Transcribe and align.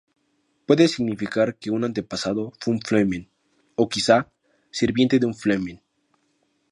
Puede 0.65 0.87
significar 0.87 1.57
que 1.59 1.69
un 1.69 1.83
antepasado 1.83 2.53
fue 2.59 2.73
un 2.73 2.79
"flamen", 2.81 3.29
o 3.75 3.87
quizá 3.87 4.31
sirviente 4.71 5.19
de 5.19 5.27
un 5.27 5.35
flamen. 5.35 5.79